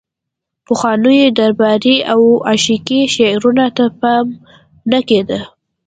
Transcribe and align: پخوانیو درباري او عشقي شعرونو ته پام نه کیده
پخوانیو 0.67 1.35
درباري 1.39 1.95
او 2.13 2.21
عشقي 2.51 3.01
شعرونو 3.15 3.67
ته 3.77 3.85
پام 3.99 4.27
نه 4.91 4.99
کیده 5.07 5.39